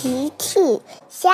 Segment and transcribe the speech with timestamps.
[0.00, 0.60] 奇趣
[1.08, 1.30] 虾，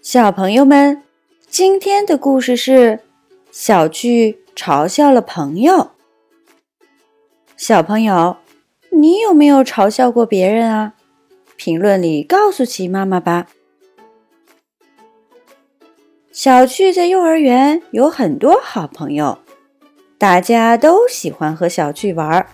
[0.00, 1.02] 小朋友们，
[1.46, 3.00] 今天的故事是
[3.50, 5.90] 小趣嘲笑了朋友。
[7.54, 8.38] 小朋友，
[8.92, 10.94] 你有没有嘲笑过别人啊？
[11.56, 13.48] 评论里告诉奇妈妈吧。
[16.32, 19.36] 小趣在幼儿园有很多好朋友，
[20.16, 22.46] 大家都喜欢和小趣玩儿。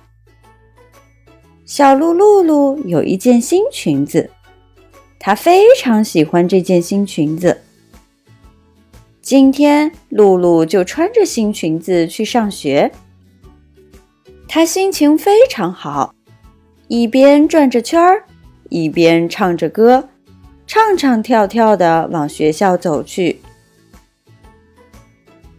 [1.68, 4.30] 小鹿露露有一件新裙子，
[5.18, 7.60] 她非常喜欢这件新裙子。
[9.20, 12.90] 今天，露露就穿着新裙子去上学。
[14.48, 16.14] 她心情非常好，
[16.86, 18.24] 一边转着圈儿，
[18.70, 20.08] 一边唱着歌，
[20.66, 23.42] 唱唱跳跳的往学校走去。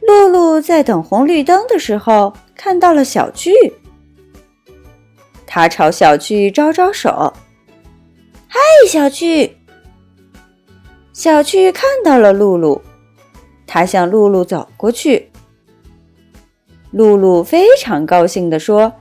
[0.02, 3.54] 露露在等红绿灯的时候，看到了小巨。
[5.52, 7.34] 他朝小趣招招手
[8.48, 9.58] ：“嗨，小趣！”
[11.12, 12.80] 小趣看到了露露，
[13.66, 15.32] 他向露露走过去。
[16.92, 18.94] 露露非常高兴地说：“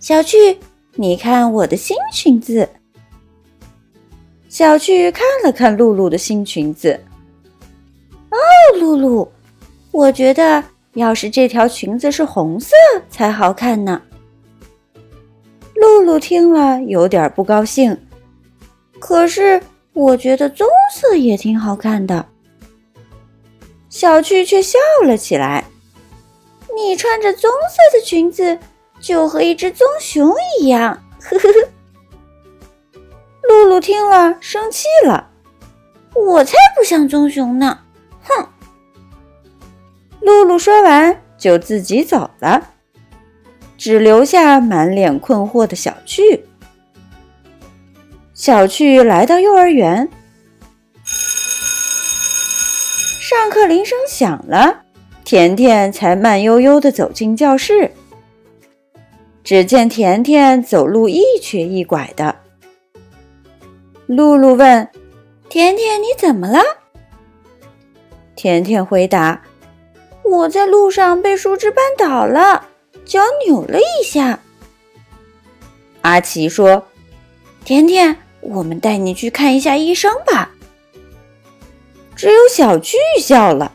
[0.00, 0.58] 小趣，
[0.94, 2.66] 你看我的新裙子。”
[4.48, 6.98] 小趣看了看露露的新裙子
[8.32, 8.38] ，“哦，
[8.80, 9.30] 露露，
[9.90, 12.74] 我觉得要是这条裙子是红色
[13.10, 14.00] 才好看呢。”
[15.86, 17.96] 露露听了有点不高兴，
[18.98, 22.26] 可是我觉得棕色也挺好看的。
[23.88, 25.64] 小趣却笑了起来
[26.76, 28.58] ：“你穿着棕色的裙子，
[29.00, 31.68] 就和一只棕熊一样。”呵呵呵。
[33.48, 35.30] 露露听了生气了
[36.14, 37.78] ：“我才不像棕熊呢！”
[38.22, 38.48] 哼。
[40.20, 42.70] 露露说完就自己走了。
[43.86, 46.44] 只留下满脸困惑的小趣。
[48.34, 50.08] 小趣来到幼儿园，
[53.20, 54.82] 上课铃声响了，
[55.24, 57.92] 甜甜才慢悠悠地走进教室。
[59.44, 62.34] 只见甜甜走路一瘸一拐的。
[64.08, 64.88] 露露问
[65.48, 66.58] ：“甜甜，你怎么了？”
[68.34, 69.42] 甜甜回答
[70.28, 72.70] ：“我在路上被树枝绊倒了。”
[73.06, 74.40] 脚扭了一下，
[76.00, 76.88] 阿奇说
[77.64, 80.50] ：“甜甜，我们带你去看一下医生吧。”
[82.16, 83.70] 只有小巨笑了：“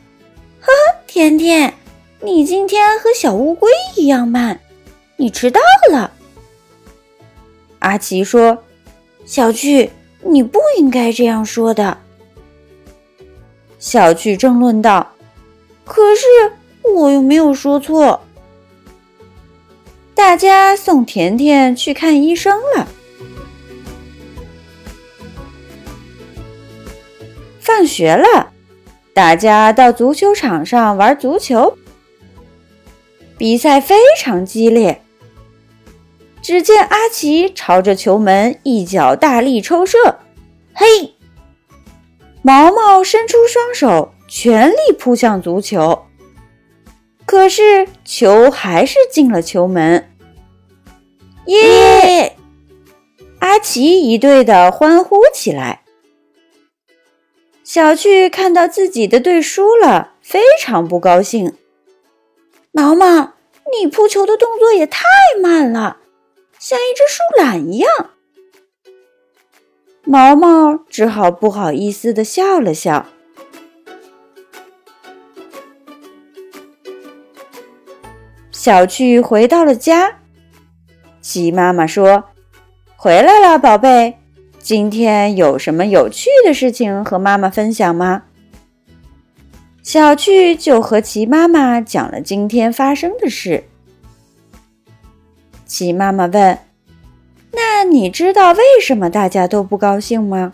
[0.59, 1.73] 呵呵，甜甜，
[2.19, 4.59] 你今天和小乌龟一样慢，
[5.15, 6.11] 你迟到了。”
[7.79, 8.61] 阿奇说
[9.25, 9.91] ：“小巨，
[10.25, 11.97] 你不应该这样说的。”
[13.79, 15.13] 小巨争论道
[15.85, 16.25] ：“可是
[16.93, 18.19] 我又没有说错。”
[20.21, 22.87] 大家送甜甜去看医生了。
[27.59, 28.53] 放学了，
[29.15, 31.75] 大家到足球场上玩足球。
[33.35, 35.01] 比赛非常激烈。
[36.39, 40.19] 只见阿奇朝着球门一脚大力抽射，
[40.75, 41.15] 嘿！
[42.43, 46.05] 毛毛伸出双手，全力扑向足球。
[47.25, 50.07] 可是球还是进了球门。
[51.45, 52.37] 耶！
[53.39, 55.83] 阿奇一队的欢呼起来。
[57.63, 61.55] 小趣看到自己的队输了，非常不高兴。
[62.71, 63.33] 毛毛，
[63.79, 65.03] 你扑球的动作也太
[65.41, 65.97] 慢了，
[66.59, 68.11] 像一只树懒一样。
[70.03, 73.07] 毛毛只好不好意思的笑了笑。
[78.51, 80.20] 小趣回到了家。
[81.21, 82.25] 鸡妈妈说
[82.97, 84.17] ：“回来了，宝贝，
[84.57, 88.23] 今天有什么有趣的事情和妈妈分享吗？”
[89.83, 93.63] 小趣就和齐妈妈讲了今天发生的事。
[95.65, 96.57] 齐妈妈问
[97.53, 100.51] ：“那你知道为什么大家都不高兴吗？”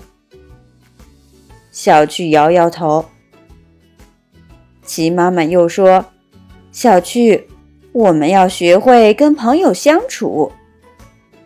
[1.72, 3.06] 小趣摇摇头。
[4.86, 6.06] 齐妈妈又说
[6.72, 7.48] ：“小趣。”
[7.98, 10.52] 我们要学会跟朋友相处，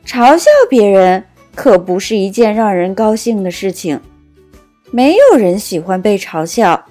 [0.06, 1.24] 嘲笑别人
[1.56, 4.02] 可不是一件让人高兴的事情。
[4.92, 6.84] 没有人喜欢被嘲笑。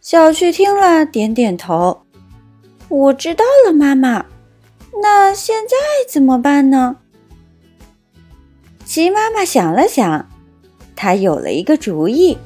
[0.00, 2.02] 小趣听了，点点头
[2.90, 4.26] ：“我知道了，妈妈。
[5.00, 5.76] 那现在
[6.08, 6.96] 怎么办呢？”
[8.84, 10.28] 齐妈妈想了想，
[10.96, 12.36] 她有了一个主意。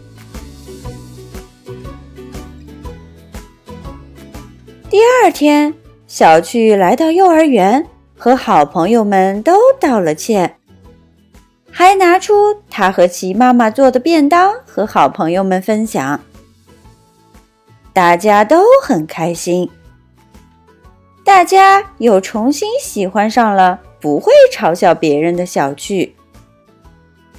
[4.93, 5.73] 第二天，
[6.07, 10.59] 小趣来到幼儿园，和好朋友们都道了歉。
[11.71, 16.21] 还拿出他和齐妈妈做的便当和好朋友们分享。
[17.95, 19.71] 大家都很开心，
[21.25, 26.15] 大家又重新喜欢上了不会嘲笑别人的小趣。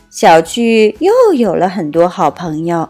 [0.09, 2.89] 小趣又有了很多好朋友。